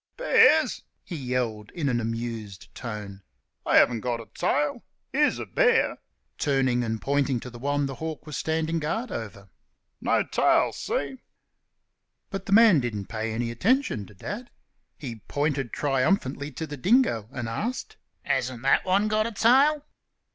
"Bears?" 0.17 0.81
he 1.03 1.15
yelled, 1.15 1.69
in 1.75 1.87
an 1.87 1.99
amused 2.01 2.73
tone, 2.73 3.21
"they 3.63 3.73
haven't 3.75 3.99
got 3.99 4.19
a 4.19 4.25
tail.... 4.33 4.83
Here's 5.13 5.37
a 5.37 5.45
bear!" 5.45 5.99
turning 6.39 6.83
and 6.83 6.99
pointing 6.99 7.39
to 7.41 7.51
the 7.51 7.59
one 7.59 7.85
the 7.85 7.93
hawk 7.93 8.25
was 8.25 8.35
standing 8.35 8.79
guard 8.79 9.11
over 9.11 9.47
"no 10.01 10.23
tail 10.23 10.73
see?" 10.73 11.19
But 12.31 12.47
the 12.47 12.51
man 12.51 12.79
didn't 12.79 13.09
pay 13.09 13.31
any 13.31 13.51
attention 13.51 14.07
to 14.07 14.15
Dad. 14.15 14.49
He 14.97 15.21
pointed 15.27 15.71
triumphantly 15.71 16.49
to 16.53 16.65
the 16.65 16.77
dingo 16.77 17.29
and 17.31 17.47
asked, 17.47 17.97
"Hasn't 18.23 18.63
that 18.63 18.83
one 18.83 19.07
got 19.07 19.27
a 19.27 19.31
tail?" 19.31 19.85